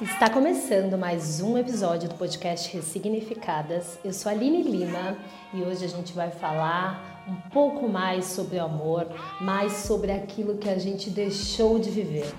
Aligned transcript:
Está 0.00 0.30
começando 0.30 0.96
mais 0.96 1.40
um 1.40 1.58
episódio 1.58 2.08
do 2.08 2.14
podcast 2.14 2.72
Ressignificadas. 2.72 3.98
Eu 4.04 4.12
sou 4.12 4.30
a 4.30 4.32
Aline 4.32 4.62
Lima 4.62 5.18
e 5.52 5.60
hoje 5.60 5.84
a 5.84 5.88
gente 5.88 6.12
vai 6.12 6.30
falar 6.30 7.24
um 7.28 7.50
pouco 7.50 7.88
mais 7.88 8.26
sobre 8.26 8.58
o 8.58 8.64
amor, 8.64 9.08
mais 9.40 9.72
sobre 9.72 10.12
aquilo 10.12 10.56
que 10.56 10.68
a 10.68 10.78
gente 10.78 11.10
deixou 11.10 11.80
de 11.80 11.90
viver. 11.90 12.32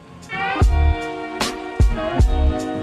Isso 2.18 2.79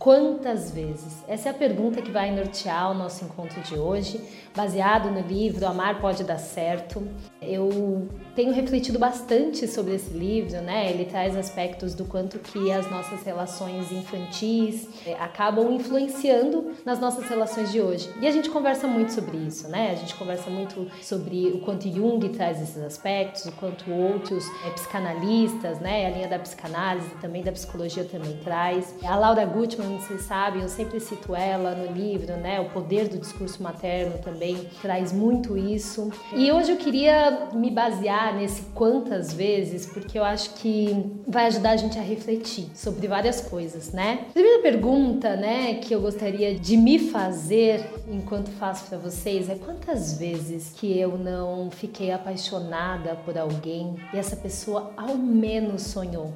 Quantas 0.00 0.70
vezes? 0.70 1.22
Essa 1.28 1.50
é 1.50 1.52
a 1.52 1.54
pergunta 1.54 2.00
que 2.00 2.10
vai 2.10 2.30
nortear 2.34 2.90
o 2.90 2.94
nosso 2.94 3.22
encontro 3.22 3.60
de 3.60 3.74
hoje, 3.74 4.18
baseado 4.56 5.10
no 5.10 5.20
livro 5.20 5.66
Amar 5.66 6.00
Pode 6.00 6.24
Dar 6.24 6.38
Certo. 6.38 7.06
Eu 7.42 8.08
tenho 8.34 8.50
refletido 8.50 8.98
bastante 8.98 9.68
sobre 9.68 9.96
esse 9.96 10.08
livro, 10.14 10.58
né? 10.62 10.90
Ele 10.90 11.04
traz 11.04 11.36
aspectos 11.36 11.94
do 11.94 12.06
quanto 12.06 12.38
que 12.38 12.72
as 12.72 12.90
nossas 12.90 13.22
relações 13.24 13.92
infantis 13.92 14.88
é, 15.06 15.12
acabam 15.20 15.70
influenciando 15.70 16.72
nas 16.82 16.98
nossas 16.98 17.28
relações 17.28 17.70
de 17.70 17.82
hoje. 17.82 18.08
E 18.22 18.26
a 18.26 18.30
gente 18.30 18.48
conversa 18.48 18.86
muito 18.86 19.12
sobre 19.12 19.36
isso, 19.36 19.68
né? 19.68 19.90
A 19.90 19.96
gente 19.96 20.14
conversa 20.14 20.48
muito 20.48 20.90
sobre 21.02 21.48
o 21.48 21.60
quanto 21.60 21.86
Jung 21.90 22.26
traz 22.30 22.58
esses 22.62 22.82
aspectos, 22.82 23.44
o 23.44 23.52
quanto 23.52 23.90
outros 23.90 24.46
é, 24.66 24.70
psicanalistas, 24.70 25.78
né? 25.78 26.06
A 26.06 26.10
linha 26.10 26.28
da 26.28 26.38
psicanálise 26.38 27.10
também 27.20 27.42
da 27.42 27.52
psicologia 27.52 28.04
também 28.04 28.38
traz. 28.38 28.94
A 29.04 29.14
Laura 29.14 29.44
Gutman 29.90 29.98
vocês 29.98 30.22
sabem, 30.22 30.62
eu 30.62 30.68
sempre 30.68 31.00
cito 31.00 31.34
ela 31.34 31.74
no 31.74 31.92
livro, 31.92 32.36
né? 32.36 32.60
O 32.60 32.70
poder 32.70 33.08
do 33.08 33.18
discurso 33.18 33.62
materno 33.62 34.18
também 34.18 34.68
traz 34.80 35.12
muito 35.12 35.56
isso. 35.56 36.10
E 36.32 36.52
hoje 36.52 36.72
eu 36.72 36.76
queria 36.76 37.48
me 37.54 37.70
basear 37.70 38.34
nesse 38.34 38.62
quantas 38.74 39.32
vezes, 39.32 39.86
porque 39.86 40.18
eu 40.18 40.24
acho 40.24 40.54
que 40.54 41.20
vai 41.26 41.46
ajudar 41.46 41.70
a 41.70 41.76
gente 41.76 41.98
a 41.98 42.02
refletir 42.02 42.70
sobre 42.74 43.06
várias 43.08 43.40
coisas, 43.40 43.92
né? 43.92 44.26
A 44.30 44.32
primeira 44.32 44.62
pergunta, 44.62 45.36
né, 45.36 45.74
que 45.74 45.94
eu 45.94 46.00
gostaria 46.00 46.54
de 46.54 46.76
me 46.76 46.98
fazer 46.98 47.84
enquanto 48.10 48.50
faço 48.50 48.86
para 48.86 48.98
vocês 48.98 49.48
é 49.48 49.54
quantas 49.54 50.18
vezes 50.18 50.72
que 50.76 50.98
eu 50.98 51.16
não 51.16 51.70
fiquei 51.70 52.10
apaixonada 52.10 53.14
por 53.24 53.36
alguém 53.36 53.96
e 54.12 54.18
essa 54.18 54.36
pessoa 54.36 54.92
ao 54.96 55.16
menos 55.16 55.82
sonhou 55.82 56.32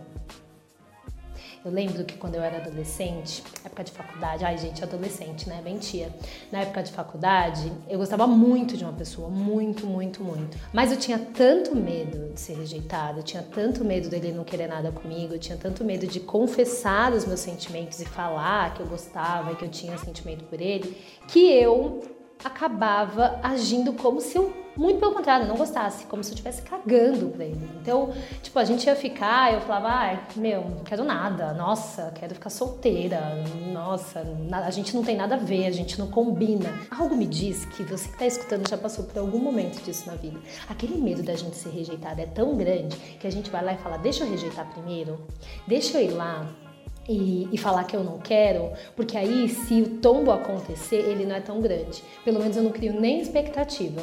eu 1.65 1.71
lembro 1.71 2.05
que 2.05 2.19
quando 2.19 2.35
eu 2.35 2.43
era 2.43 2.59
adolescente, 2.59 3.43
época 3.65 3.83
de 3.83 3.91
faculdade, 3.91 4.45
ai 4.45 4.59
gente, 4.59 4.85
adolescente, 4.85 5.49
né? 5.49 5.63
Bem 5.65 5.79
tia. 5.79 6.15
Na 6.53 6.61
época 6.61 6.83
de 6.83 6.93
faculdade, 6.93 7.73
eu 7.89 7.99
gostava 7.99 8.27
muito 8.27 8.77
de 8.77 8.85
uma 8.85 8.93
pessoa, 8.93 9.31
muito, 9.31 9.87
muito, 9.87 10.23
muito. 10.23 10.59
Mas 10.75 10.93
eu 10.93 10.99
tinha 10.99 11.19
tanto 11.19 11.75
medo 11.75 12.35
de 12.35 12.39
ser 12.39 12.59
rejeitada, 12.59 13.21
eu 13.21 13.23
tinha 13.23 13.43
tanto 13.43 13.83
medo 13.83 14.11
dele 14.11 14.31
não 14.31 14.45
querer 14.45 14.67
nada 14.67 14.93
comigo, 14.93 15.35
eu 15.35 15.39
tinha 15.39 15.57
tanto 15.57 15.83
medo 15.85 16.07
de 16.07 16.21
confessar 16.21 17.15
os 17.15 17.25
meus 17.25 17.41
sentimentos 17.41 17.99
e 17.99 18.05
falar 18.05 18.75
que 18.75 18.81
eu 18.81 18.87
gostava 18.87 19.53
e 19.53 19.57
que 19.57 19.65
eu 19.65 19.71
tinha 19.71 19.97
sentimento 19.97 20.45
por 20.45 20.61
ele, 20.61 20.95
que 21.29 21.51
eu 21.51 22.03
acabava 22.45 23.41
agindo 23.43 23.95
como 23.95 24.21
se 24.21 24.37
eu 24.37 24.64
muito 24.77 24.99
pelo 24.99 25.13
contrário, 25.13 25.47
não 25.47 25.57
gostasse, 25.57 26.05
como 26.07 26.23
se 26.23 26.31
eu 26.31 26.35
estivesse 26.35 26.63
cagando 26.63 27.29
pra 27.29 27.45
ele. 27.45 27.69
Então, 27.81 28.13
tipo, 28.43 28.59
a 28.59 28.65
gente 28.65 28.87
ia 28.87 28.97
ficar, 28.97 29.53
eu 29.55 29.61
falava, 29.61 29.89
ah, 29.89 30.19
meu, 30.37 30.63
não 30.63 30.85
quero 30.85 31.05
nada, 31.05 31.53
nossa, 31.53 32.13
quero 32.15 32.35
ficar 32.35 32.51
solteira, 32.51 33.21
nossa, 33.73 34.25
a 34.53 34.71
gente 34.71 34.95
não 34.95 35.03
tem 35.03 35.17
nada 35.17 35.37
a 35.37 35.39
ver, 35.39 35.67
a 35.67 35.71
gente 35.71 35.99
não 35.99 36.09
combina. 36.09 36.73
Algo 36.91 37.17
me 37.17 37.27
diz 37.27 37.65
que 37.65 37.83
você 37.83 38.09
que 38.09 38.19
tá 38.19 38.27
escutando 38.27 38.69
já 38.69 38.77
passou 38.77 39.05
por 39.05 39.19
algum 39.19 39.39
momento 39.39 39.83
disso 39.83 40.07
na 40.07 40.15
vida. 40.15 40.39
Aquele 40.69 40.97
medo 40.97 41.23
da 41.23 41.35
gente 41.35 41.57
ser 41.57 41.71
rejeitada 41.71 42.23
é 42.23 42.27
tão 42.27 42.57
grande 42.57 42.97
que 43.19 43.27
a 43.27 43.31
gente 43.31 43.51
vai 43.51 43.65
lá 43.65 43.73
e 43.75 43.79
fala, 43.79 43.97
deixa 43.97 44.25
eu 44.25 44.31
rejeitar 44.31 44.71
primeiro, 44.73 45.21
deixa 45.67 46.01
eu 46.01 46.11
ir 46.11 46.13
lá, 46.13 46.47
e, 47.09 47.49
e, 47.53 47.59
falar 47.59 47.85
que 47.85 47.95
eu 47.95 48.03
não 48.03 48.19
quero, 48.19 48.73
porque 48.97 49.17
aí 49.17 49.49
se 49.49 49.83
o 49.83 49.99
tombo 49.99 50.31
acontecer, 50.31 50.97
ele 50.97 51.27
não 51.27 51.37
é 51.37 51.41
tão 51.41 51.61
grande. 51.61 52.03
Pelo 52.25 52.41
menos 52.41 52.57
eu 52.57 52.63
não 52.63 52.73
crio 52.73 52.99
nem 52.99 53.21
expectativa. 53.21 54.01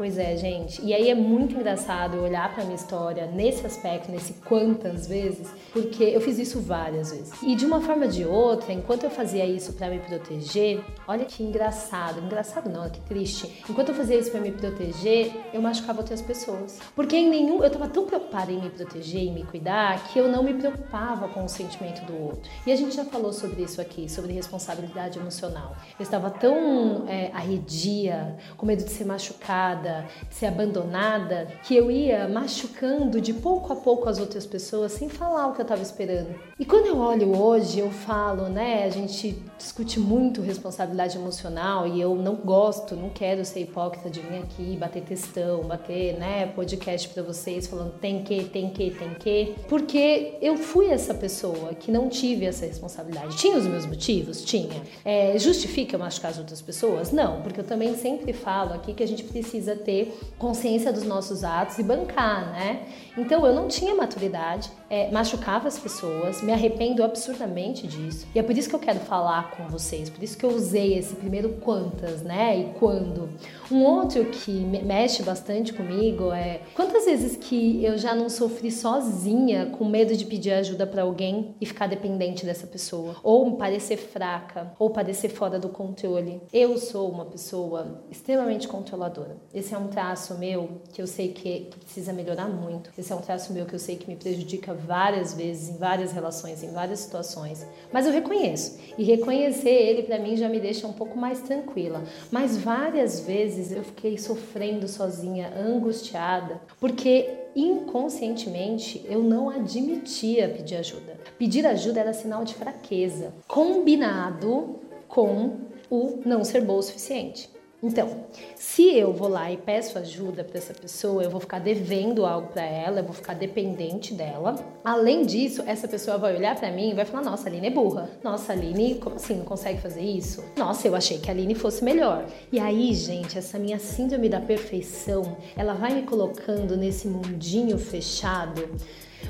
Pois 0.00 0.16
é, 0.16 0.34
gente. 0.34 0.82
E 0.82 0.94
aí 0.94 1.10
é 1.10 1.14
muito 1.14 1.54
engraçado 1.54 2.22
olhar 2.22 2.54
para 2.54 2.64
minha 2.64 2.74
história 2.74 3.26
nesse 3.26 3.66
aspecto, 3.66 4.10
nesse 4.10 4.32
quantas 4.32 5.06
vezes, 5.06 5.46
porque 5.74 6.02
eu 6.02 6.22
fiz 6.22 6.38
isso 6.38 6.58
várias 6.58 7.10
vezes. 7.10 7.30
E 7.42 7.54
de 7.54 7.66
uma 7.66 7.82
forma 7.82 8.06
ou 8.06 8.10
de 8.10 8.24
outra, 8.24 8.72
enquanto 8.72 9.04
eu 9.04 9.10
fazia 9.10 9.44
isso 9.44 9.74
para 9.74 9.90
me 9.90 9.98
proteger, 9.98 10.82
olha 11.06 11.26
que 11.26 11.42
engraçado, 11.42 12.18
engraçado 12.18 12.70
não, 12.70 12.88
que 12.88 12.98
triste. 13.02 13.62
Enquanto 13.68 13.90
eu 13.90 13.94
fazia 13.94 14.16
isso 14.16 14.30
para 14.30 14.40
me 14.40 14.50
proteger, 14.52 15.32
eu 15.52 15.60
machucava 15.60 16.00
outras 16.00 16.22
pessoas. 16.22 16.80
Porque 16.96 17.14
em 17.14 17.28
nenhum, 17.28 17.62
eu 17.62 17.68
tava 17.68 17.86
tão 17.86 18.06
preocupada 18.06 18.50
em 18.50 18.58
me 18.58 18.70
proteger 18.70 19.24
e 19.24 19.30
me 19.30 19.44
cuidar 19.44 20.02
que 20.08 20.18
eu 20.18 20.30
não 20.30 20.42
me 20.42 20.54
preocupava 20.54 21.28
com 21.28 21.44
o 21.44 21.48
sentimento 21.48 22.06
do 22.06 22.18
outro. 22.18 22.50
E 22.66 22.72
a 22.72 22.76
gente 22.76 22.96
já 22.96 23.04
falou 23.04 23.34
sobre 23.34 23.64
isso 23.64 23.82
aqui, 23.82 24.08
sobre 24.08 24.32
responsabilidade 24.32 25.18
emocional. 25.18 25.76
Eu 25.98 26.02
estava 26.02 26.30
tão 26.30 27.04
é, 27.06 27.30
arredia, 27.34 28.38
com 28.56 28.64
medo 28.64 28.82
de 28.82 28.90
ser 28.90 29.04
machucada 29.04 29.89
ser 30.28 30.46
abandonada, 30.46 31.48
que 31.64 31.74
eu 31.74 31.90
ia 31.90 32.28
machucando 32.28 33.20
de 33.20 33.32
pouco 33.32 33.72
a 33.72 33.76
pouco 33.76 34.08
as 34.08 34.18
outras 34.18 34.46
pessoas 34.46 34.92
sem 34.92 35.08
falar 35.08 35.48
o 35.48 35.52
que 35.52 35.60
eu 35.60 35.64
estava 35.64 35.82
esperando. 35.82 36.34
E 36.58 36.64
quando 36.64 36.86
eu 36.86 36.98
olho 36.98 37.36
hoje, 37.36 37.78
eu 37.80 37.90
falo, 37.90 38.48
né? 38.48 38.84
A 38.84 38.90
gente 38.90 39.42
discute 39.56 39.98
muito 40.00 40.40
responsabilidade 40.40 41.16
emocional 41.16 41.86
e 41.86 42.00
eu 42.00 42.14
não 42.14 42.34
gosto, 42.36 42.96
não 42.96 43.10
quero 43.10 43.44
ser 43.44 43.60
hipócrita 43.60 44.10
de 44.10 44.20
vir 44.20 44.38
aqui 44.38 44.76
bater 44.76 45.02
textão, 45.02 45.62
bater, 45.62 46.18
né, 46.18 46.46
podcast 46.46 47.08
para 47.08 47.22
vocês 47.22 47.66
falando 47.66 47.92
tem 47.98 48.22
que, 48.22 48.44
tem 48.44 48.70
que, 48.70 48.90
tem 48.90 49.14
que, 49.14 49.54
porque 49.68 50.38
eu 50.40 50.56
fui 50.56 50.86
essa 50.86 51.14
pessoa 51.14 51.74
que 51.74 51.90
não 51.90 52.08
tive 52.08 52.46
essa 52.46 52.66
responsabilidade. 52.66 53.36
Tinha 53.36 53.56
os 53.56 53.66
meus 53.66 53.86
motivos? 53.86 54.42
Tinha. 54.42 54.82
É, 55.04 55.38
justifica 55.38 55.96
machucar 55.98 56.30
as 56.30 56.38
outras 56.38 56.60
pessoas? 56.60 57.12
Não, 57.12 57.42
porque 57.42 57.60
eu 57.60 57.64
também 57.64 57.94
sempre 57.96 58.32
falo 58.32 58.74
aqui 58.74 58.94
que 58.94 59.02
a 59.02 59.08
gente 59.08 59.24
precisa 59.24 59.69
ter 59.76 60.18
consciência 60.38 60.92
dos 60.92 61.04
nossos 61.04 61.44
atos 61.44 61.78
e 61.78 61.82
bancar, 61.82 62.52
né? 62.52 62.86
Então 63.16 63.44
eu 63.44 63.54
não 63.54 63.68
tinha 63.68 63.94
maturidade, 63.94 64.70
é, 64.88 65.10
machucava 65.10 65.68
as 65.68 65.78
pessoas, 65.78 66.42
me 66.42 66.52
arrependo 66.52 67.02
absurdamente 67.02 67.86
disso. 67.86 68.26
E 68.34 68.38
é 68.38 68.42
por 68.42 68.56
isso 68.56 68.68
que 68.68 68.74
eu 68.74 68.78
quero 68.78 69.00
falar 69.00 69.50
com 69.50 69.66
vocês, 69.68 70.08
por 70.08 70.22
isso 70.22 70.38
que 70.38 70.44
eu 70.44 70.50
usei 70.50 70.96
esse 70.96 71.14
primeiro 71.14 71.50
quantas, 71.60 72.22
né? 72.22 72.58
E 72.58 72.64
quando. 72.78 73.28
Um 73.70 73.84
outro 73.84 74.24
que 74.24 74.50
mexe 74.50 75.22
bastante 75.22 75.72
comigo 75.72 76.32
é 76.32 76.60
quantas 76.74 77.04
vezes 77.04 77.36
que 77.36 77.84
eu 77.84 77.96
já 77.96 78.14
não 78.14 78.28
sofri 78.28 78.70
sozinha 78.70 79.66
com 79.66 79.84
medo 79.84 80.16
de 80.16 80.24
pedir 80.24 80.52
ajuda 80.52 80.86
para 80.86 81.02
alguém 81.02 81.54
e 81.60 81.66
ficar 81.66 81.86
dependente 81.86 82.44
dessa 82.44 82.66
pessoa, 82.66 83.16
ou 83.22 83.56
parecer 83.56 83.96
fraca, 83.96 84.72
ou 84.78 84.90
parecer 84.90 85.28
fora 85.28 85.58
do 85.58 85.68
controle. 85.68 86.42
Eu 86.52 86.76
sou 86.78 87.10
uma 87.10 87.24
pessoa 87.26 88.02
extremamente 88.10 88.66
controladora. 88.66 89.36
Esse 89.60 89.74
é 89.74 89.78
um 89.78 89.88
traço 89.88 90.38
meu 90.38 90.70
que 90.90 91.02
eu 91.02 91.06
sei 91.06 91.32
que, 91.32 91.66
que, 91.70 91.78
precisa 91.80 92.14
melhorar 92.14 92.48
muito. 92.48 92.90
Esse 92.96 93.12
é 93.12 93.14
um 93.14 93.20
traço 93.20 93.52
meu 93.52 93.66
que 93.66 93.74
eu 93.74 93.78
sei 93.78 93.94
que 93.94 94.08
me 94.08 94.16
prejudica 94.16 94.72
várias 94.72 95.34
vezes, 95.34 95.68
em 95.68 95.76
várias 95.76 96.12
relações, 96.12 96.62
em 96.62 96.72
várias 96.72 97.00
situações. 97.00 97.66
Mas 97.92 98.06
eu 98.06 98.12
reconheço. 98.12 98.78
E 98.96 99.04
reconhecer 99.04 99.68
ele 99.68 100.04
para 100.04 100.18
mim 100.18 100.34
já 100.34 100.48
me 100.48 100.58
deixa 100.58 100.86
um 100.86 100.94
pouco 100.94 101.18
mais 101.18 101.42
tranquila. 101.42 102.02
Mas 102.30 102.56
várias 102.56 103.20
vezes 103.20 103.70
eu 103.70 103.84
fiquei 103.84 104.16
sofrendo 104.16 104.88
sozinha, 104.88 105.52
angustiada, 105.54 106.58
porque 106.80 107.28
inconscientemente 107.54 109.04
eu 109.10 109.22
não 109.22 109.50
admitia 109.50 110.48
pedir 110.48 110.76
ajuda. 110.76 111.20
Pedir 111.38 111.66
ajuda 111.66 112.00
era 112.00 112.14
sinal 112.14 112.44
de 112.46 112.54
fraqueza, 112.54 113.34
combinado 113.46 114.80
com 115.06 115.58
o 115.90 116.20
não 116.24 116.44
ser 116.44 116.62
boa 116.62 116.78
o 116.78 116.82
suficiente. 116.82 117.59
Então, 117.82 118.24
se 118.56 118.94
eu 118.94 119.10
vou 119.12 119.28
lá 119.28 119.50
e 119.50 119.56
peço 119.56 119.98
ajuda 119.98 120.44
para 120.44 120.58
essa 120.58 120.74
pessoa, 120.74 121.22
eu 121.22 121.30
vou 121.30 121.40
ficar 121.40 121.58
devendo 121.58 122.26
algo 122.26 122.48
para 122.48 122.62
ela, 122.62 123.00
eu 123.00 123.04
vou 123.04 123.14
ficar 123.14 123.34
dependente 123.34 124.12
dela. 124.12 124.54
Além 124.84 125.24
disso, 125.24 125.62
essa 125.66 125.88
pessoa 125.88 126.18
vai 126.18 126.36
olhar 126.36 126.54
para 126.56 126.70
mim 126.70 126.90
e 126.90 126.94
vai 126.94 127.06
falar: 127.06 127.24
"Nossa, 127.24 127.48
a 127.48 127.50
Aline 127.50 127.68
é 127.68 127.70
burra. 127.70 128.10
Nossa, 128.22 128.52
a 128.52 128.56
Aline, 128.56 128.96
como 128.96 129.16
assim, 129.16 129.36
não 129.36 129.46
consegue 129.46 129.80
fazer 129.80 130.02
isso? 130.02 130.44
Nossa, 130.56 130.86
eu 130.86 130.94
achei 130.94 131.18
que 131.18 131.30
a 131.30 131.32
Aline 131.32 131.54
fosse 131.54 131.82
melhor". 131.82 132.26
E 132.52 132.60
aí, 132.60 132.92
gente, 132.92 133.38
essa 133.38 133.58
minha 133.58 133.78
síndrome 133.78 134.28
da 134.28 134.40
perfeição, 134.40 135.36
ela 135.56 135.72
vai 135.72 135.94
me 135.94 136.02
colocando 136.02 136.76
nesse 136.76 137.08
mundinho 137.08 137.78
fechado 137.78 138.68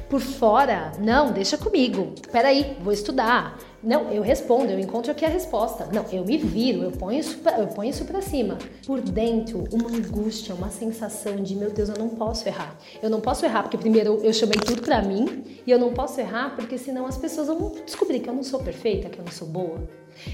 por 0.08 0.20
fora, 0.20 0.93
não, 0.99 1.32
deixa 1.32 1.56
comigo. 1.56 2.12
Peraí, 2.32 2.76
vou 2.81 2.93
estudar. 2.93 3.58
Não, 3.82 4.12
eu 4.12 4.20
respondo, 4.20 4.70
eu 4.70 4.78
encontro 4.78 5.10
aqui 5.10 5.24
a 5.24 5.28
resposta. 5.28 5.86
Não, 5.86 6.04
eu 6.12 6.22
me 6.22 6.36
viro, 6.36 6.82
eu 6.82 6.90
ponho 6.90 7.18
isso 7.18 7.38
pra, 7.38 7.58
eu 7.58 7.66
ponho 7.68 7.90
isso 7.90 8.04
para 8.04 8.20
cima. 8.20 8.58
Por 8.86 9.00
dentro, 9.00 9.64
uma 9.72 9.88
angústia, 9.88 10.54
uma 10.54 10.68
sensação 10.68 11.36
de, 11.36 11.56
meu 11.56 11.70
Deus, 11.70 11.88
eu 11.88 11.96
não 11.96 12.10
posso 12.10 12.46
errar. 12.46 12.76
Eu 13.02 13.08
não 13.08 13.20
posso 13.22 13.44
errar 13.46 13.62
porque 13.62 13.78
primeiro 13.78 14.20
eu 14.22 14.32
chamei 14.34 14.58
tudo 14.58 14.82
para 14.82 15.00
mim 15.00 15.62
e 15.66 15.70
eu 15.70 15.78
não 15.78 15.94
posso 15.94 16.20
errar 16.20 16.54
porque 16.56 16.76
senão 16.76 17.06
as 17.06 17.16
pessoas 17.16 17.46
vão 17.46 17.72
descobrir 17.86 18.20
que 18.20 18.28
eu 18.28 18.34
não 18.34 18.42
sou 18.42 18.60
perfeita, 18.60 19.08
que 19.08 19.18
eu 19.18 19.24
não 19.24 19.32
sou 19.32 19.48
boa. 19.48 19.88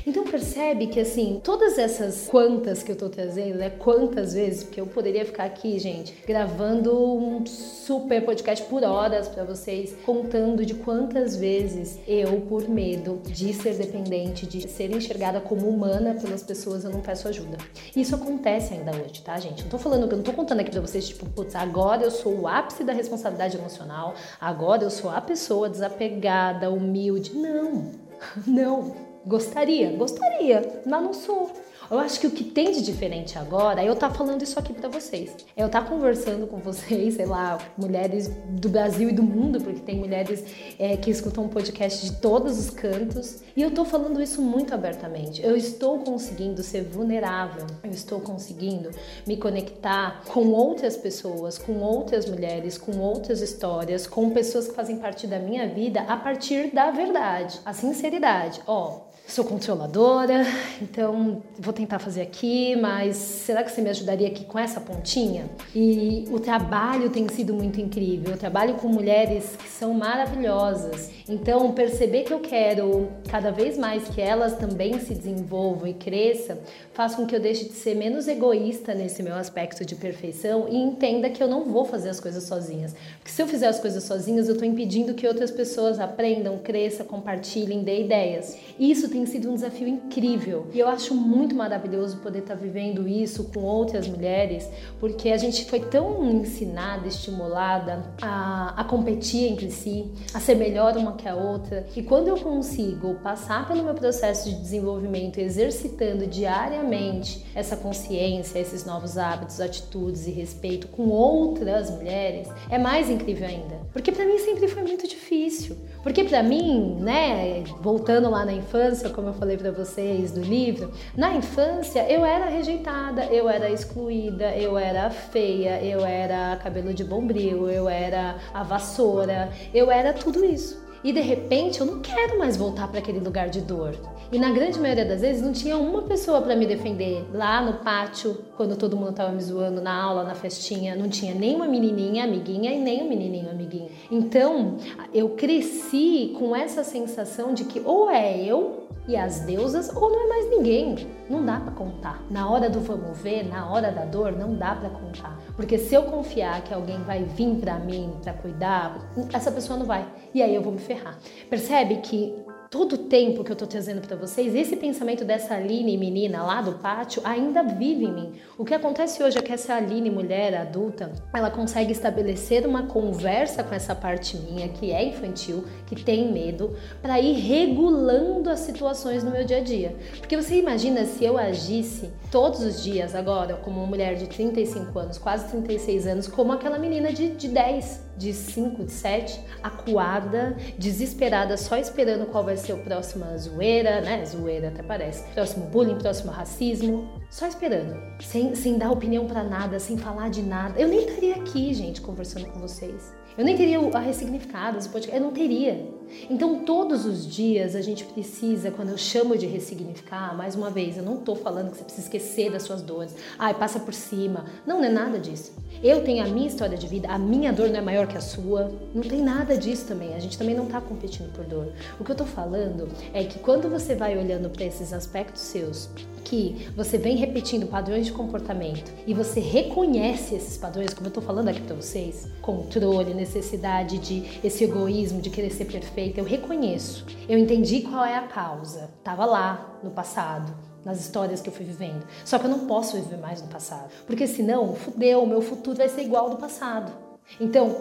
Então 0.06 0.24
percebe 0.24 0.86
que 0.86 1.00
assim, 1.00 1.40
todas 1.42 1.78
essas 1.78 2.28
quantas 2.28 2.82
que 2.82 2.92
eu 2.92 2.96
tô 2.96 3.08
trazendo, 3.08 3.58
né? 3.58 3.70
Quantas 3.70 4.34
vezes, 4.34 4.64
porque 4.64 4.80
eu 4.80 4.86
poderia 4.86 5.24
ficar 5.24 5.44
aqui, 5.44 5.78
gente, 5.78 6.14
gravando 6.26 6.96
um 6.96 7.44
super 7.46 8.24
podcast 8.24 8.64
por 8.66 8.82
horas 8.82 9.28
para 9.28 9.44
vocês, 9.44 9.96
contando 10.04 10.64
de 10.64 10.74
quantas 10.74 11.36
vezes 11.36 11.98
eu, 12.06 12.40
por 12.42 12.68
medo 12.68 13.20
de 13.26 13.52
ser 13.52 13.74
dependente, 13.74 14.46
de 14.46 14.68
ser 14.68 14.90
enxergada 14.90 15.40
como 15.40 15.68
humana 15.68 16.14
pelas 16.14 16.42
pessoas, 16.42 16.84
eu 16.84 16.90
não 16.90 17.00
peço 17.00 17.28
ajuda. 17.28 17.58
Isso 17.94 18.14
acontece 18.14 18.74
ainda 18.74 18.92
hoje, 18.92 19.22
tá, 19.22 19.38
gente? 19.38 19.62
Não 19.62 19.70
tô 19.70 19.78
falando, 19.78 20.10
eu 20.10 20.16
não 20.16 20.24
tô 20.24 20.32
contando 20.32 20.60
aqui 20.60 20.70
pra 20.70 20.80
vocês, 20.80 21.08
tipo, 21.08 21.26
putz, 21.30 21.54
agora 21.54 22.02
eu 22.02 22.10
sou 22.10 22.40
o 22.40 22.48
ápice 22.48 22.84
da 22.84 22.92
responsabilidade 22.92 23.56
emocional, 23.56 24.14
agora 24.40 24.82
eu 24.82 24.90
sou 24.90 25.10
a 25.10 25.20
pessoa 25.20 25.68
desapegada, 25.68 26.70
humilde. 26.70 27.34
Não, 27.34 27.90
não. 28.46 29.05
Gostaria, 29.26 29.90
gostaria, 29.90 30.82
mas 30.86 31.02
não 31.02 31.12
sou. 31.12 31.50
Eu 31.90 31.98
acho 31.98 32.20
que 32.20 32.26
o 32.28 32.30
que 32.30 32.44
tem 32.44 32.70
de 32.70 32.82
diferente 32.82 33.36
agora 33.38 33.82
é 33.82 33.88
eu 33.88 33.92
estar 33.92 34.08
tá 34.08 34.14
falando 34.14 34.42
isso 34.42 34.56
aqui 34.56 34.72
para 34.72 34.88
vocês. 34.88 35.34
É 35.56 35.62
eu 35.62 35.66
estar 35.66 35.82
tá 35.82 35.88
conversando 35.88 36.46
com 36.46 36.58
vocês, 36.58 37.14
sei 37.14 37.26
lá, 37.26 37.58
mulheres 37.76 38.28
do 38.50 38.68
Brasil 38.68 39.08
e 39.08 39.12
do 39.12 39.24
mundo, 39.24 39.60
porque 39.60 39.80
tem 39.80 39.96
mulheres 39.96 40.44
é, 40.78 40.96
que 40.96 41.10
escutam 41.10 41.44
um 41.44 41.48
podcast 41.48 42.04
de 42.04 42.20
todos 42.20 42.56
os 42.56 42.70
cantos. 42.70 43.42
E 43.56 43.62
eu 43.62 43.68
estou 43.68 43.84
falando 43.84 44.22
isso 44.22 44.40
muito 44.40 44.72
abertamente. 44.72 45.44
Eu 45.44 45.56
estou 45.56 45.98
conseguindo 46.00 46.62
ser 46.62 46.82
vulnerável. 46.84 47.66
Eu 47.82 47.90
estou 47.90 48.20
conseguindo 48.20 48.90
me 49.26 49.36
conectar 49.36 50.22
com 50.28 50.50
outras 50.50 50.96
pessoas, 50.96 51.58
com 51.58 51.80
outras 51.80 52.28
mulheres, 52.28 52.78
com 52.78 52.98
outras 52.98 53.40
histórias, 53.40 54.06
com 54.06 54.30
pessoas 54.30 54.68
que 54.68 54.74
fazem 54.74 54.98
parte 54.98 55.26
da 55.26 55.40
minha 55.40 55.68
vida 55.68 56.02
a 56.02 56.16
partir 56.16 56.72
da 56.72 56.92
verdade, 56.92 57.60
a 57.64 57.72
sinceridade. 57.72 58.60
Ó, 58.66 59.06
sou 59.26 59.44
controladora, 59.44 60.44
então 60.80 61.42
vou 61.58 61.72
tentar 61.72 61.98
fazer 61.98 62.22
aqui, 62.22 62.76
mas 62.76 63.16
será 63.16 63.64
que 63.64 63.72
você 63.72 63.82
me 63.82 63.90
ajudaria 63.90 64.28
aqui 64.28 64.44
com 64.44 64.56
essa 64.56 64.80
pontinha? 64.80 65.46
E 65.74 66.24
o 66.30 66.38
trabalho 66.38 67.10
tem 67.10 67.28
sido 67.28 67.52
muito 67.52 67.80
incrível. 67.80 68.30
Eu 68.30 68.38
trabalho 68.38 68.74
com 68.74 68.88
mulheres 68.88 69.56
que 69.56 69.68
são 69.68 69.92
maravilhosas. 69.92 71.10
Então, 71.28 71.72
perceber 71.72 72.22
que 72.22 72.32
eu 72.32 72.38
quero 72.38 73.08
cada 73.28 73.50
vez 73.50 73.76
mais 73.76 74.06
que 74.08 74.20
elas 74.20 74.56
também 74.56 75.00
se 75.00 75.12
desenvolvam 75.12 75.88
e 75.88 75.94
cresçam, 75.94 76.56
faz 76.92 77.16
com 77.16 77.26
que 77.26 77.34
eu 77.34 77.40
deixe 77.40 77.64
de 77.64 77.72
ser 77.72 77.96
menos 77.96 78.28
egoísta 78.28 78.94
nesse 78.94 79.24
meu 79.24 79.34
aspecto 79.34 79.84
de 79.84 79.96
perfeição 79.96 80.68
e 80.70 80.76
entenda 80.76 81.28
que 81.28 81.42
eu 81.42 81.48
não 81.48 81.64
vou 81.64 81.84
fazer 81.84 82.10
as 82.10 82.20
coisas 82.20 82.44
sozinhas. 82.44 82.94
Porque 83.18 83.32
se 83.32 83.42
eu 83.42 83.48
fizer 83.48 83.66
as 83.66 83.80
coisas 83.80 84.04
sozinhas, 84.04 84.46
eu 84.46 84.54
estou 84.54 84.68
impedindo 84.68 85.14
que 85.14 85.26
outras 85.26 85.50
pessoas 85.50 85.98
aprendam, 85.98 86.58
cresçam, 86.58 87.04
compartilhem, 87.04 87.82
dê 87.82 88.02
ideias. 88.02 88.56
Isso 88.78 89.08
sido 89.24 89.50
um 89.50 89.54
desafio 89.54 89.88
incrível. 89.88 90.66
E 90.74 90.78
eu 90.78 90.88
acho 90.88 91.14
muito 91.14 91.54
maravilhoso 91.54 92.18
poder 92.18 92.40
estar 92.40 92.54
vivendo 92.54 93.08
isso 93.08 93.44
com 93.44 93.60
outras 93.60 94.08
mulheres, 94.08 94.68
porque 94.98 95.30
a 95.30 95.36
gente 95.36 95.64
foi 95.64 95.80
tão 95.80 96.28
ensinada, 96.30 97.06
estimulada 97.06 98.02
a, 98.20 98.74
a 98.76 98.84
competir 98.84 99.52
entre 99.52 99.70
si, 99.70 100.10
a 100.34 100.40
ser 100.40 100.56
melhor 100.56 100.96
uma 100.96 101.12
que 101.12 101.28
a 101.28 101.34
outra, 101.34 101.82
que 101.82 102.02
quando 102.02 102.28
eu 102.28 102.36
consigo 102.36 103.14
passar 103.22 103.66
pelo 103.66 103.84
meu 103.84 103.94
processo 103.94 104.50
de 104.50 104.56
desenvolvimento, 104.56 105.38
exercitando 105.38 106.26
diariamente 106.26 107.46
essa 107.54 107.76
consciência, 107.76 108.58
esses 108.58 108.84
novos 108.84 109.16
hábitos, 109.16 109.60
atitudes 109.60 110.26
e 110.26 110.30
respeito 110.30 110.88
com 110.88 111.08
outras 111.08 111.90
mulheres, 111.90 112.48
é 112.68 112.78
mais 112.78 113.08
incrível 113.08 113.46
ainda. 113.46 113.80
Porque 113.92 114.10
para 114.10 114.24
mim 114.24 114.38
sempre 114.38 114.66
foi 114.68 114.82
muito 114.82 115.06
difícil. 115.06 115.75
Porque 116.06 116.22
para 116.22 116.40
mim, 116.40 116.98
né, 117.00 117.64
voltando 117.80 118.30
lá 118.30 118.44
na 118.44 118.52
infância, 118.52 119.10
como 119.10 119.30
eu 119.30 119.34
falei 119.34 119.56
para 119.56 119.72
vocês 119.72 120.30
do 120.30 120.40
livro, 120.40 120.92
na 121.16 121.34
infância 121.34 122.08
eu 122.08 122.24
era 122.24 122.44
rejeitada, 122.44 123.24
eu 123.24 123.48
era 123.48 123.68
excluída, 123.68 124.54
eu 124.54 124.78
era 124.78 125.10
feia, 125.10 125.82
eu 125.84 126.06
era 126.06 126.54
cabelo 126.62 126.94
de 126.94 127.02
bombril, 127.02 127.68
eu 127.68 127.88
era 127.88 128.36
a 128.54 128.62
vassoura, 128.62 129.50
eu 129.74 129.90
era 129.90 130.12
tudo 130.12 130.44
isso. 130.44 130.85
E 131.02 131.12
de 131.12 131.20
repente 131.20 131.80
eu 131.80 131.86
não 131.86 132.00
quero 132.00 132.38
mais 132.38 132.56
voltar 132.56 132.88
para 132.88 132.98
aquele 132.98 133.20
lugar 133.20 133.48
de 133.48 133.60
dor. 133.60 133.94
E 134.32 134.38
na 134.38 134.50
grande 134.50 134.80
maioria 134.80 135.04
das 135.04 135.20
vezes 135.20 135.40
não 135.40 135.52
tinha 135.52 135.76
uma 135.76 136.02
pessoa 136.02 136.42
para 136.42 136.56
me 136.56 136.66
defender. 136.66 137.24
Lá 137.32 137.60
no 137.60 137.74
pátio, 137.74 138.36
quando 138.56 138.76
todo 138.76 138.96
mundo 138.96 139.12
tava 139.12 139.30
me 139.32 139.40
zoando, 139.40 139.80
na 139.80 139.94
aula, 139.94 140.24
na 140.24 140.34
festinha, 140.34 140.96
não 140.96 141.08
tinha 141.08 141.32
nem 141.32 141.54
uma 141.54 141.68
menininha 141.68 142.24
amiguinha 142.24 142.72
e 142.72 142.78
nem 142.78 143.02
um 143.02 143.08
menininho 143.08 143.50
amiguinho. 143.50 143.88
Então, 144.10 144.76
eu 145.14 145.30
cresci 145.30 146.34
com 146.38 146.56
essa 146.56 146.82
sensação 146.82 147.54
de 147.54 147.64
que 147.64 147.80
ou 147.84 148.10
é 148.10 148.36
eu 148.42 148.86
e 149.08 149.16
as 149.16 149.40
deusas 149.40 149.94
ou 149.94 150.10
não 150.10 150.24
é 150.24 150.28
mais 150.28 150.50
ninguém. 150.50 151.06
Não 151.30 151.44
dá 151.44 151.60
para 151.60 151.72
contar. 151.72 152.22
Na 152.30 152.50
hora 152.50 152.68
do 152.68 152.80
vamos 152.80 153.18
ver, 153.18 153.48
na 153.48 153.70
hora 153.70 153.90
da 153.90 154.04
dor, 154.04 154.32
não 154.32 154.54
dá 154.54 154.74
para 154.74 154.90
contar. 154.90 155.40
Porque 155.54 155.78
se 155.78 155.94
eu 155.94 156.02
confiar 156.04 156.62
que 156.62 156.74
alguém 156.74 156.98
vai 157.02 157.24
vir 157.24 157.56
para 157.56 157.78
mim 157.78 158.12
para 158.22 158.32
cuidar, 158.32 158.98
essa 159.32 159.50
pessoa 159.50 159.78
não 159.78 159.86
vai. 159.86 160.06
E 160.34 160.42
aí 160.42 160.54
eu 160.54 160.62
vou 160.62 160.72
me 160.72 160.78
ferrar. 160.86 161.18
Percebe 161.50 161.96
que 161.96 162.34
todo 162.70 162.94
o 162.94 162.98
tempo 162.98 163.44
que 163.44 163.50
eu 163.50 163.54
estou 163.54 163.68
trazendo 163.68 164.06
para 164.06 164.16
vocês, 164.16 164.54
esse 164.54 164.76
pensamento 164.76 165.24
dessa 165.24 165.54
Aline 165.54 165.96
menina 165.96 166.42
lá 166.42 166.60
do 166.60 166.72
pátio 166.72 167.22
ainda 167.24 167.62
vive 167.62 168.04
em 168.04 168.12
mim. 168.12 168.32
O 168.58 168.64
que 168.64 168.74
acontece 168.74 169.22
hoje 169.22 169.38
é 169.38 169.42
que 169.42 169.52
essa 169.52 169.74
Aline 169.74 170.10
mulher 170.10 170.54
adulta, 170.54 171.12
ela 171.32 171.50
consegue 171.50 171.92
estabelecer 171.92 172.66
uma 172.66 172.84
conversa 172.84 173.62
com 173.62 173.74
essa 173.74 173.94
parte 173.94 174.36
minha 174.36 174.68
que 174.68 174.92
é 174.92 175.04
infantil, 175.04 175.64
que 175.86 176.02
tem 176.02 176.32
medo, 176.32 176.76
para 177.00 177.20
ir 177.20 177.34
regulando 177.34 178.50
as 178.50 178.60
situações 178.60 179.22
no 179.22 179.30
meu 179.30 179.44
dia 179.44 179.58
a 179.58 179.62
dia. 179.62 179.96
Porque 180.18 180.36
você 180.36 180.56
imagina 180.56 181.04
se 181.04 181.24
eu 181.24 181.38
agisse 181.38 182.10
todos 182.30 182.60
os 182.62 182.82
dias 182.82 183.14
agora 183.14 183.54
como 183.56 183.78
uma 183.78 183.86
mulher 183.86 184.16
de 184.16 184.26
35 184.26 184.98
anos, 184.98 185.18
quase 185.18 185.48
36 185.48 186.06
anos, 186.06 186.28
como 186.28 186.52
aquela 186.52 186.78
menina 186.78 187.12
de, 187.12 187.30
de 187.30 187.48
10, 187.48 188.05
de 188.16 188.32
5, 188.32 188.84
de 188.84 188.92
7, 188.92 189.40
acuada, 189.62 190.56
desesperada, 190.78 191.56
só 191.56 191.76
esperando 191.76 192.26
qual 192.26 192.44
vai 192.44 192.56
ser 192.56 192.72
o 192.72 192.78
próximo 192.78 193.24
zoeira, 193.38 194.00
né? 194.00 194.24
Zoeira 194.24 194.68
até 194.68 194.82
parece. 194.82 195.22
Próximo 195.34 195.66
bullying, 195.66 195.98
próximo 195.98 196.32
racismo. 196.32 197.08
Só 197.30 197.46
esperando. 197.46 197.96
Sem, 198.20 198.54
sem 198.54 198.78
dar 198.78 198.90
opinião 198.90 199.26
para 199.26 199.42
nada, 199.42 199.78
sem 199.78 199.96
falar 199.96 200.30
de 200.30 200.42
nada. 200.42 200.80
Eu 200.80 200.88
nem 200.88 201.00
estaria 201.00 201.34
aqui, 201.34 201.74
gente, 201.74 202.00
conversando 202.00 202.46
com 202.46 202.60
vocês. 202.60 203.12
Eu 203.36 203.44
nem 203.44 203.54
teria 203.54 203.78
a 203.78 203.98
ressignificado 203.98 204.78
esse 204.78 204.88
podcast. 204.88 205.14
Eu 205.14 205.22
não 205.22 205.32
teria. 205.32 205.86
Então, 206.30 206.64
todos 206.64 207.04
os 207.04 207.26
dias 207.26 207.74
a 207.74 207.82
gente 207.82 208.04
precisa, 208.04 208.70
quando 208.70 208.90
eu 208.90 208.96
chamo 208.96 209.36
de 209.36 209.44
ressignificar, 209.44 210.34
mais 210.34 210.54
uma 210.54 210.70
vez, 210.70 210.96
eu 210.96 211.02
não 211.02 211.18
estou 211.18 211.36
falando 211.36 211.70
que 211.70 211.76
você 211.76 211.84
precisa 211.84 212.06
esquecer 212.06 212.50
das 212.50 212.62
suas 212.62 212.80
dores, 212.80 213.14
ai, 213.38 213.52
passa 213.52 213.78
por 213.80 213.92
cima. 213.92 214.46
Não, 214.66 214.78
não 214.78 214.84
é 214.84 214.88
nada 214.88 215.18
disso. 215.18 215.52
Eu 215.82 216.02
tenho 216.02 216.24
a 216.24 216.28
minha 216.28 216.46
história 216.46 216.78
de 216.78 216.86
vida, 216.86 217.08
a 217.08 217.18
minha 217.18 217.52
dor 217.52 217.68
não 217.68 217.76
é 217.76 217.82
maior 217.82 218.06
que 218.06 218.16
a 218.16 218.20
sua. 218.20 218.72
Não 218.94 219.02
tem 219.02 219.20
nada 219.20 219.58
disso 219.58 219.86
também. 219.86 220.14
A 220.14 220.18
gente 220.18 220.38
também 220.38 220.54
não 220.54 220.64
está 220.64 220.80
competindo 220.80 221.30
por 221.32 221.44
dor. 221.44 221.72
O 222.00 222.04
que 222.04 222.10
eu 222.10 222.14
estou 222.14 222.26
falando 222.26 222.88
é 223.12 223.24
que 223.24 223.38
quando 223.40 223.68
você 223.68 223.94
vai 223.94 224.16
olhando 224.16 224.48
para 224.48 224.64
esses 224.64 224.92
aspectos 224.92 225.42
seus, 225.42 225.90
que 226.26 226.68
você 226.74 226.98
vem 226.98 227.16
repetindo 227.16 227.68
padrões 227.68 228.06
de 228.06 228.12
comportamento 228.12 228.92
e 229.06 229.14
você 229.14 229.38
reconhece 229.38 230.34
esses 230.34 230.58
padrões, 230.58 230.92
como 230.92 231.06
eu 231.06 231.10
estou 231.10 231.22
falando 231.22 231.48
aqui 231.48 231.60
para 231.60 231.76
vocês, 231.76 232.28
controle, 232.42 233.14
necessidade 233.14 233.98
de 233.98 234.40
esse 234.42 234.64
egoísmo, 234.64 235.20
de 235.20 235.30
querer 235.30 235.50
ser 235.50 235.66
perfeito 235.66 236.18
eu 236.18 236.24
reconheço. 236.24 237.06
Eu 237.28 237.38
entendi 237.38 237.82
qual 237.82 238.04
é 238.04 238.16
a 238.16 238.26
causa. 238.26 238.90
Tava 239.04 239.24
lá 239.24 239.78
no 239.84 239.90
passado, 239.90 240.52
nas 240.84 241.00
histórias 241.00 241.40
que 241.40 241.48
eu 241.48 241.52
fui 241.52 241.64
vivendo. 241.64 242.04
Só 242.24 242.38
que 242.38 242.46
eu 242.46 242.50
não 242.50 242.66
posso 242.66 242.96
viver 242.96 243.18
mais 243.18 243.40
no 243.40 243.48
passado, 243.48 243.90
porque 244.04 244.26
senão, 244.26 244.74
fudeu, 244.74 245.24
meu 245.26 245.40
futuro 245.40 245.76
vai 245.76 245.88
ser 245.88 246.02
igual 246.02 246.24
ao 246.24 246.30
do 246.30 246.36
passado. 246.36 246.92
Então, 247.40 247.76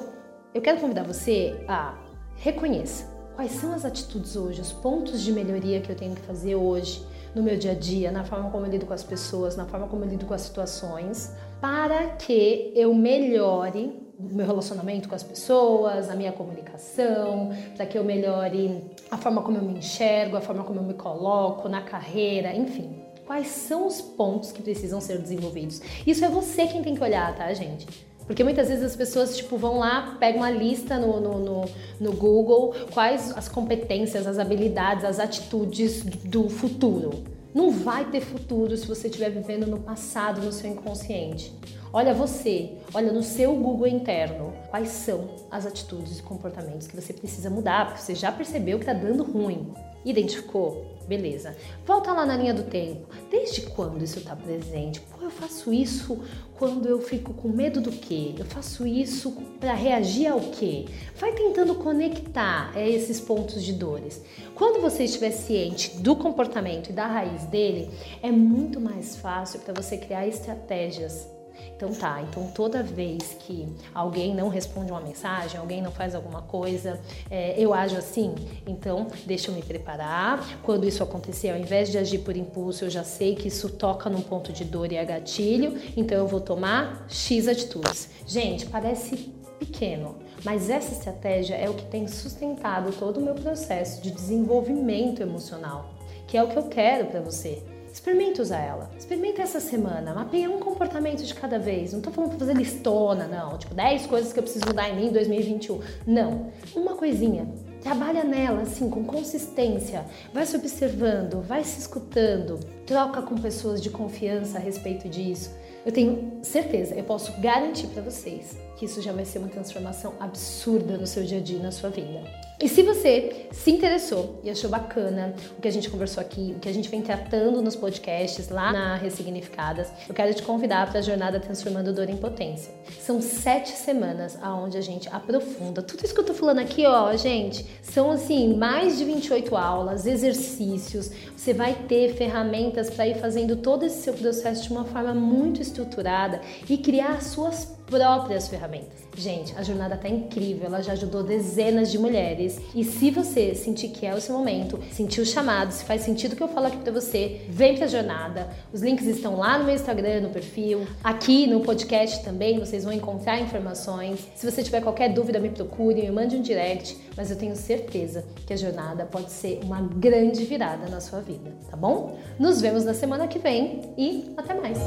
eu 0.54 0.62
quero 0.62 0.80
convidar 0.80 1.04
você 1.04 1.64
a 1.68 1.98
reconheça 2.36 3.16
quais 3.36 3.52
são 3.52 3.74
as 3.74 3.84
atitudes 3.84 4.36
hoje, 4.36 4.62
os 4.62 4.72
pontos 4.72 5.22
de 5.22 5.32
melhoria 5.32 5.82
que 5.82 5.92
eu 5.92 5.96
tenho 5.96 6.16
que 6.16 6.22
fazer 6.22 6.56
hoje 6.56 7.06
no 7.36 7.44
meu 7.44 7.58
dia 7.58 7.72
a 7.72 7.75
dia, 7.75 8.12
na 8.12 8.24
forma 8.24 8.50
como 8.50 8.65
eu 8.65 8.72
lido 8.72 8.86
com 8.86 8.94
as 8.94 9.04
pessoas, 9.04 9.58
na 9.58 9.65
forma 9.65 9.88
como 9.88 10.06
eu 10.06 10.10
lido 10.10 10.25
com 10.25 10.34
as 10.34 10.42
situações, 10.42 11.34
para 11.60 12.08
que 12.12 12.72
eu 12.74 12.96
melhore 12.96 14.06
o 14.18 14.34
meu 14.34 14.46
relacionamento 14.46 15.10
com 15.10 15.15
as 15.15 15.24
pessoas, 15.24 16.10
a 16.10 16.15
minha 16.15 16.32
comunicação, 16.32 17.50
para 17.75 17.86
que 17.86 17.98
eu 17.98 18.04
melhore 18.04 18.82
a 19.12 19.18
forma 19.18 19.42
como 19.42 19.58
eu 19.58 19.62
me 19.62 19.77
enxergo, 19.77 20.38
a 20.38 20.42
forma 20.42 20.63
como 20.63 20.80
eu 20.80 20.84
me 20.84 20.94
coloco 20.94 21.68
na 21.68 21.82
carreira, 21.82 22.56
enfim. 22.56 22.96
Quais 23.25 23.48
são 23.48 23.88
os 23.88 24.00
pontos 24.00 24.51
que 24.51 24.62
precisam 24.62 25.01
ser 25.01 25.18
desenvolvidos? 25.18 25.82
Isso 26.08 26.24
é 26.24 26.30
você 26.30 26.68
quem 26.68 26.82
tem 26.82 26.96
que 26.96 27.04
olhar, 27.04 27.36
tá, 27.36 27.51
gente? 27.54 27.88
Porque 28.27 28.44
muitas 28.44 28.70
vezes 28.70 28.84
as 28.84 28.96
pessoas 28.96 29.38
tipo, 29.38 29.58
vão 29.58 29.77
lá, 29.77 30.17
pegam 30.20 30.41
uma 30.41 30.50
lista 30.50 30.98
no, 30.98 31.20
no, 31.20 31.39
no, 31.39 31.65
no 32.00 32.13
Google, 32.13 32.74
quais 32.91 33.32
as 33.38 33.48
competências, 33.48 34.25
as 34.25 34.39
habilidades, 34.39 35.05
as 35.05 35.20
atitudes 35.20 36.01
do 36.03 36.50
futuro. 36.50 37.24
Não 37.53 37.72
vai 37.72 38.05
ter 38.05 38.22
futuro 38.22 38.75
se 38.75 38.88
você 38.88 39.08
estiver 39.08 39.29
vivendo 39.29 39.65
no 39.65 39.79
passado, 39.79 40.41
no 40.41 40.51
seu 40.51 40.70
inconsciente. 40.70 41.53
Olha 41.94 42.13
você, 42.13 42.74
olha 42.94 43.13
no 43.13 43.24
seu 43.24 43.55
Google 43.55 43.88
interno, 43.88 44.53
quais 44.70 44.89
são 44.89 45.29
as 45.50 45.65
atitudes 45.65 46.20
e 46.20 46.24
comportamentos 46.24 46.88
que 46.88 47.00
você 47.00 47.13
precisa 47.13 47.50
mudar, 47.50 47.86
porque 47.86 48.01
você 48.01 48.13
já 48.13 48.32
percebeu 48.32 48.77
que 48.77 48.84
está 48.84 48.91
dando 48.91 49.24
ruim. 49.24 49.74
Identificou? 50.05 50.95
Beleza. 51.07 51.55
Volta 51.85 52.12
lá 52.13 52.25
na 52.25 52.38
linha 52.38 52.53
do 52.53 52.63
tempo. 52.63 53.07
Desde 53.29 53.62
quando 53.62 54.03
isso 54.03 54.19
está 54.19 54.35
presente? 54.35 55.01
Pô, 55.01 55.24
eu 55.24 55.29
faço 55.29 55.74
isso 55.74 56.24
quando 56.57 56.88
eu 56.88 57.01
fico 57.01 57.33
com 57.33 57.50
medo 57.50 57.81
do 57.81 57.91
quê? 57.91 58.33
Eu 58.38 58.45
faço 58.45 58.88
isso 58.88 59.31
para 59.59 59.74
reagir 59.74 60.27
ao 60.27 60.39
quê? 60.39 60.85
Vai 61.15 61.33
tentando 61.33 61.75
conectar 61.75 62.71
é, 62.75 62.89
esses 62.89 63.19
pontos 63.19 63.63
de 63.63 63.74
dores. 63.74 64.24
Quando 64.55 64.81
você 64.81 65.03
estiver 65.03 65.31
ciente 65.31 65.97
do 65.97 66.15
comportamento 66.15 66.89
e 66.89 66.93
da 66.93 67.05
raiz 67.05 67.43
dele, 67.45 67.89
é 68.21 68.31
muito 68.31 68.79
mais 68.79 69.15
fácil 69.15 69.59
para 69.59 69.74
você 69.74 69.97
criar 69.97 70.27
estratégias 70.27 71.35
então 71.75 71.91
tá, 71.93 72.21
então 72.21 72.47
toda 72.53 72.81
vez 72.81 73.35
que 73.39 73.67
alguém 73.93 74.33
não 74.33 74.47
responde 74.47 74.91
uma 74.91 75.01
mensagem, 75.01 75.59
alguém 75.59 75.81
não 75.81 75.91
faz 75.91 76.15
alguma 76.15 76.41
coisa, 76.41 77.00
é, 77.29 77.55
eu 77.57 77.74
ajo 77.74 77.97
assim, 77.97 78.33
então 78.65 79.07
deixa 79.25 79.51
eu 79.51 79.55
me 79.55 79.62
preparar. 79.62 80.62
Quando 80.63 80.88
isso 80.88 81.03
acontecer, 81.03 81.50
ao 81.50 81.57
invés 81.57 81.91
de 81.91 81.97
agir 81.97 82.19
por 82.19 82.35
impulso, 82.35 82.85
eu 82.85 82.89
já 82.89 83.03
sei 83.03 83.35
que 83.35 83.47
isso 83.47 83.69
toca 83.69 84.09
num 84.09 84.21
ponto 84.21 84.53
de 84.53 84.63
dor 84.63 84.91
e 84.91 84.95
é 84.95 85.05
gatilho, 85.05 85.77
então 85.97 86.17
eu 86.17 86.27
vou 86.27 86.39
tomar 86.39 87.05
X 87.09 87.47
atitudes. 87.47 88.09
Gente, 88.25 88.65
parece 88.65 89.33
pequeno, 89.59 90.15
mas 90.43 90.69
essa 90.69 90.93
estratégia 90.93 91.55
é 91.55 91.69
o 91.69 91.74
que 91.74 91.85
tem 91.85 92.07
sustentado 92.07 92.91
todo 92.97 93.17
o 93.17 93.21
meu 93.21 93.35
processo 93.35 94.01
de 94.01 94.12
desenvolvimento 94.12 95.21
emocional, 95.21 95.93
que 96.27 96.38
é 96.38 96.43
o 96.43 96.47
que 96.47 96.57
eu 96.57 96.63
quero 96.63 97.07
para 97.07 97.21
você. 97.21 97.63
Experimenta 97.96 98.42
usar 98.42 98.60
ela. 98.60 98.92
Experimenta 98.98 99.42
essa 99.42 99.62
semana. 99.62 100.14
Mapeia 100.14 100.52
um 100.52 100.60
comportamento 100.60 101.24
de 101.24 101.34
cada 101.34 101.58
vez. 101.58 101.94
Não 101.94 102.02
tô 102.02 102.12
falando 102.12 102.32
pra 102.32 102.40
fazer 102.40 102.54
listona, 102.54 103.25
não. 103.25 103.58
Tipo, 103.58 103.74
10 103.74 104.08
coisas 104.08 104.34
que 104.34 104.40
eu 104.40 104.44
preciso 104.44 104.66
mudar 104.68 104.90
em 104.90 104.98
mim 104.98 105.08
em 105.08 105.12
2021. 105.14 105.80
Não. 106.06 106.52
Uma 106.75 106.96
coisinha. 106.98 107.48
Trabalha 107.82 108.25
nela, 108.25 108.64
assim, 108.64 108.90
com 108.90 109.06
consistência. 109.06 110.06
Vai 110.34 110.46
se 110.46 110.58
observando, 110.58 111.42
vai 111.42 111.64
se 111.64 111.80
escutando. 111.80 112.60
Troca 112.86 113.22
com 113.22 113.38
pessoas 113.38 113.82
de 113.82 113.90
confiança 113.90 114.58
a 114.58 114.62
respeito 114.62 115.08
disso. 115.08 115.56
Eu 115.86 115.92
tenho 115.94 116.40
certeza, 116.42 116.96
eu 116.96 117.04
posso 117.06 117.40
garantir 117.40 117.88
para 117.88 118.02
vocês 118.02 118.58
que 118.75 118.86
isso 118.86 119.02
já 119.02 119.14
vai 119.14 119.24
ser 119.24 119.40
uma 119.40 119.48
transformação 119.48 120.16
absurda 120.20 120.98
no 120.98 121.08
seu 121.08 121.24
dia 121.24 121.38
a 121.38 121.42
dia, 121.42 121.60
na 121.60 121.72
sua 121.72 121.90
vida. 121.90 122.24
E 122.57 122.69
se 122.69 122.83
você 122.83 123.47
se 123.51 123.69
interessou 123.69 124.39
e 124.41 124.50
achou 124.50 124.69
bacana 124.69 125.35
o 125.57 125.62
que 125.62 125.67
a 125.67 125.71
gente 125.71 125.89
conversou 125.89 126.21
aqui, 126.21 126.53
o 126.55 126.59
que 126.59 126.69
a 126.69 126.74
gente 126.74 126.88
vem 126.88 127.01
tratando 127.01 127.62
nos 127.62 127.75
podcasts 127.75 128.47
lá 128.47 128.71
na 128.71 128.95
Ressignificadas, 128.95 129.91
eu 130.07 130.15
quero 130.15 130.33
te 130.33 130.41
convidar 130.41 130.89
para 130.89 131.00
a 131.00 131.01
jornada 131.01 131.38
Transformando 131.38 131.91
Dor 131.91 132.09
em 132.09 132.15
Potência. 132.15 132.74
São 133.01 133.21
sete 133.21 133.71
semanas 133.71 134.38
aonde 134.41 134.77
a 134.77 134.81
gente 134.81 135.09
aprofunda 135.09 135.81
tudo 135.81 136.05
isso 136.05 136.13
que 136.13 136.19
eu 136.21 136.25
tô 136.25 136.33
falando 136.33 136.59
aqui, 136.59 136.85
ó, 136.85 137.13
gente. 137.17 137.65
São 137.81 138.09
assim 138.09 138.55
mais 138.55 138.97
de 138.97 139.03
28 139.03 139.55
aulas, 139.57 140.05
exercícios. 140.05 141.12
Você 141.35 141.53
vai 141.53 141.74
ter 141.74 142.15
ferramentas 142.15 142.89
para 142.89 143.05
ir 143.05 143.15
fazendo 143.15 143.57
todo 143.57 143.83
esse 143.83 144.01
seu 144.01 144.13
processo 144.13 144.63
de 144.63 144.71
uma 144.71 144.85
forma 144.85 145.13
muito 145.13 145.62
estruturada 145.62 146.39
e 146.69 146.77
criar 146.77 147.21
suas 147.21 147.75
próprias 147.86 148.48
ferramentas. 148.48 149.06
Gente, 149.15 149.54
a 149.58 149.63
jornada 149.63 149.96
tá 149.96 150.10
incrível, 150.10 150.65
ela 150.65 150.82
já 150.82 150.94
ajudou 150.94 151.24
dezenas 151.24 151.92
de 151.92 151.98
mulheres. 151.98 152.60
E 152.74 152.84
se 152.84 153.10
você 153.12 153.56
sentir 153.56 153.89
que 153.89 154.06
é 154.06 154.13
o 154.13 154.20
seu 154.20 154.38
momento, 154.38 154.80
sentir 154.92 155.22
o 155.22 155.25
chamado, 155.25 155.72
se 155.72 155.86
faz 155.86 156.01
sentido 156.01 156.34
o 156.34 156.36
que 156.36 156.44
eu 156.44 156.48
falo 156.48 156.68
aqui 156.68 156.77
pra 156.77 156.92
você, 156.92 157.42
vem 157.50 157.77
pra 157.77 157.88
jornada. 157.88 158.50
Os 158.74 158.82
links 158.82 159.06
estão 159.06 159.38
lá 159.38 159.58
no 159.58 159.65
meu 159.65 159.75
Instagram, 159.75 160.22
no 160.22 160.30
perfil. 160.30 160.86
Aqui 161.04 161.48
no 161.48 161.62
podcast 161.62 162.24
também 162.24 162.60
vocês 162.60 162.84
vão 162.84 162.92
encontrar 162.92 163.39
informações. 163.39 164.27
Se 164.36 164.50
você 164.50 164.62
tiver 164.62 164.82
qualquer 164.82 165.13
dúvida, 165.13 165.39
me 165.39 165.50
procure, 165.50 166.01
me 166.01 166.12
mande 166.12 166.36
um 166.36 166.42
direct. 166.42 166.98
Mas 167.15 167.32
eu 167.32 167.38
tenho 167.38 167.56
certeza 167.56 168.25
que 168.46 168.54
a 168.54 168.58
jornada 168.58 169.06
pode 169.06 169.32
ser 169.32 169.62
uma 169.63 169.82
grande 169.82 170.44
virada 170.44 170.89
na 170.89 171.00
sua 171.00 171.22
vida, 171.22 171.54
tá 171.70 171.77
bom? 171.77 172.18
Nos 172.38 172.60
vemos 172.60 172.84
na 172.84 172.94
semana 172.94 173.27
que 173.27 173.39
vem 173.39 173.82
e 173.98 174.34
até 174.36 174.54
mais! 174.54 174.77